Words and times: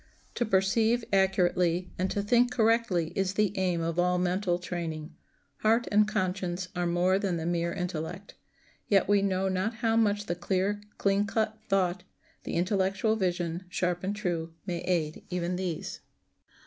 To 0.33 0.45
perceive 0.47 1.05
accurately 1.13 1.91
and 1.99 2.09
to 2.09 2.23
think 2.23 2.49
correctly 2.51 3.13
is 3.15 3.35
the 3.35 3.55
aim 3.55 3.81
of 3.81 3.99
all 3.99 4.17
mental 4.17 4.57
training. 4.57 5.13
Heart 5.57 5.87
and 5.91 6.07
conscience 6.07 6.69
are 6.75 6.87
more 6.87 7.19
than 7.19 7.37
the 7.37 7.45
mere 7.45 7.71
intellect. 7.71 8.33
Yet 8.87 9.07
we 9.07 9.21
know 9.21 9.47
not 9.47 9.75
how 9.75 9.95
much 9.95 10.25
the 10.25 10.33
clear, 10.33 10.81
clean 10.97 11.27
cut 11.27 11.59
thought, 11.69 12.01
the 12.45 12.53
intellectual 12.55 13.15
vision, 13.15 13.65
sharp 13.69 14.03
and 14.03 14.15
true, 14.15 14.55
may 14.65 14.79
aid 14.81 15.23
even 15.29 15.55
these. 15.55 15.99